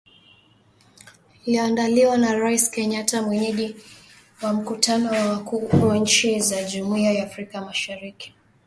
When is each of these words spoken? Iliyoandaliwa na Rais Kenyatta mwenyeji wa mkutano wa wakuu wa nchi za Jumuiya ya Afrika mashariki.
Iliyoandaliwa 1.45 2.17
na 2.17 2.33
Rais 2.33 2.71
Kenyatta 2.71 3.21
mwenyeji 3.21 3.75
wa 4.41 4.53
mkutano 4.53 5.11
wa 5.11 5.25
wakuu 5.29 5.69
wa 5.87 5.97
nchi 5.97 6.39
za 6.39 6.63
Jumuiya 6.63 7.11
ya 7.13 7.23
Afrika 7.25 7.61
mashariki. 7.61 8.33